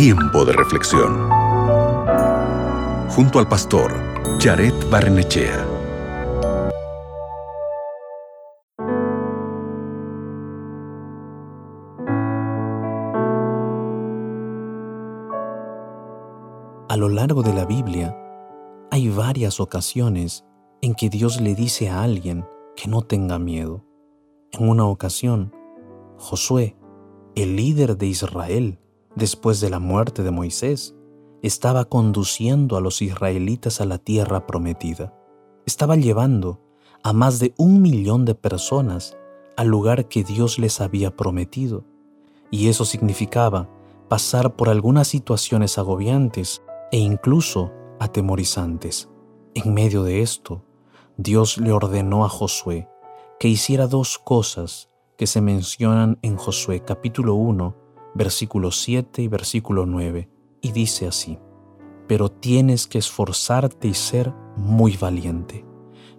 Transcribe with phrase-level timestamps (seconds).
[0.00, 1.28] Tiempo de reflexión.
[3.08, 3.92] Junto al pastor
[4.38, 5.66] Jared Barnechea.
[16.88, 18.16] A lo largo de la Biblia,
[18.92, 20.44] hay varias ocasiones
[20.80, 22.46] en que Dios le dice a alguien
[22.76, 23.84] que no tenga miedo.
[24.52, 25.52] En una ocasión,
[26.18, 26.76] Josué,
[27.34, 28.78] el líder de Israel,
[29.18, 30.94] después de la muerte de Moisés,
[31.42, 35.14] estaba conduciendo a los israelitas a la tierra prometida.
[35.66, 36.60] Estaba llevando
[37.02, 39.16] a más de un millón de personas
[39.56, 41.84] al lugar que Dios les había prometido.
[42.50, 43.68] Y eso significaba
[44.08, 49.08] pasar por algunas situaciones agobiantes e incluso atemorizantes.
[49.54, 50.62] En medio de esto,
[51.16, 52.88] Dios le ordenó a Josué
[53.38, 57.87] que hiciera dos cosas que se mencionan en Josué capítulo 1,
[58.18, 60.28] versículo 7 y versículo 9,
[60.60, 61.38] y dice así,
[62.08, 65.64] pero tienes que esforzarte y ser muy valiente.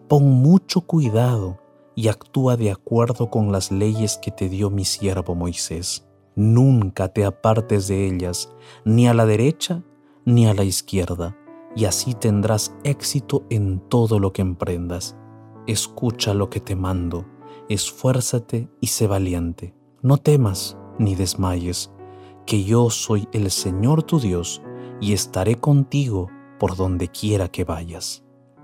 [0.07, 1.59] Pon mucho cuidado
[1.95, 6.07] y actúa de acuerdo con las leyes que te dio mi siervo Moisés.
[6.35, 8.49] Nunca te apartes de ellas,
[8.85, 9.83] ni a la derecha
[10.23, 11.37] ni a la izquierda,
[11.75, 15.17] y así tendrás éxito en todo lo que emprendas.
[15.67, 17.25] Escucha lo que te mando,
[17.67, 19.75] esfuérzate y sé valiente.
[20.02, 21.89] No temas ni desmayes,
[22.45, 24.61] que yo soy el Señor tu Dios
[25.02, 26.28] y estaré contigo
[26.59, 28.23] por donde quiera que vayas.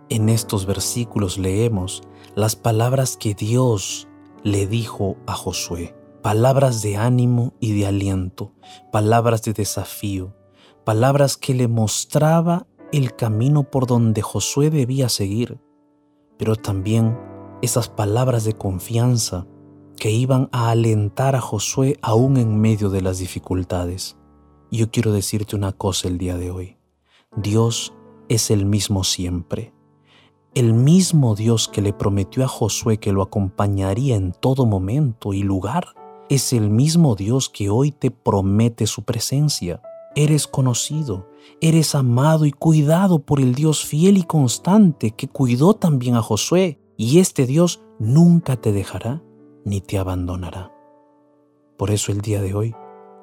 [0.10, 2.04] En estos versículos leemos
[2.36, 4.08] las palabras que Dios
[4.44, 8.52] le dijo a Josué, palabras de ánimo y de aliento,
[8.92, 10.36] palabras de desafío,
[10.84, 15.60] palabras que le mostraba el camino por donde Josué debía seguir,
[16.38, 17.18] pero también
[17.62, 19.48] esas palabras de confianza
[19.96, 24.18] que iban a alentar a Josué aún en medio de las dificultades.
[24.72, 26.78] Yo quiero decirte una cosa el día de hoy.
[27.36, 27.94] Dios
[28.30, 29.74] es el mismo siempre.
[30.54, 35.44] El mismo Dios que le prometió a Josué que lo acompañaría en todo momento y
[35.44, 35.88] lugar,
[36.30, 39.82] es el mismo Dios que hoy te promete su presencia.
[40.16, 41.30] Eres conocido,
[41.62, 46.80] eres amado y cuidado por el Dios fiel y constante que cuidó también a Josué,
[46.98, 49.25] y este Dios nunca te dejará
[49.66, 50.72] ni te abandonará.
[51.78, 52.76] Por eso el día de hoy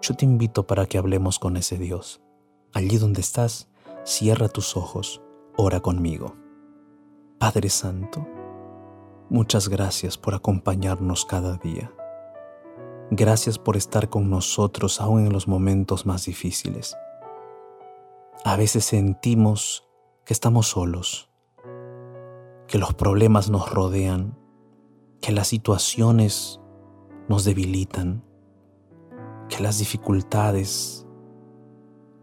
[0.02, 2.20] yo te invito para que hablemos con ese Dios.
[2.74, 3.70] Allí donde estás,
[4.04, 5.22] cierra tus ojos,
[5.56, 6.34] ora conmigo.
[7.38, 8.26] Padre Santo,
[9.30, 11.92] muchas gracias por acompañarnos cada día.
[13.10, 16.96] Gracias por estar con nosotros aún en los momentos más difíciles.
[18.44, 19.88] A veces sentimos
[20.24, 21.30] que estamos solos,
[22.66, 24.41] que los problemas nos rodean,
[25.22, 26.60] que las situaciones
[27.28, 28.24] nos debilitan,
[29.48, 31.06] que las dificultades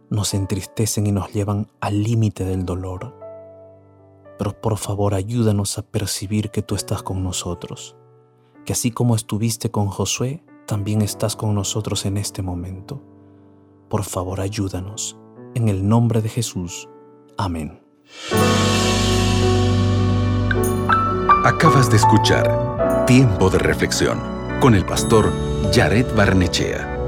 [0.10, 3.18] nos entristecen y nos llevan al límite del dolor.
[4.38, 7.96] Pero por favor ayúdanos a percibir que tú estás con nosotros,
[8.66, 13.02] que así como estuviste con Josué, también estás con nosotros en este momento.
[13.90, 15.18] Por favor, ayúdanos.
[15.56, 16.90] En el nombre de Jesús.
[17.38, 17.82] Amén.
[21.46, 22.69] Acabas de escuchar
[23.10, 24.22] Tiempo de Reflexión
[24.60, 25.34] con el pastor
[25.74, 26.99] Jared Barnechea.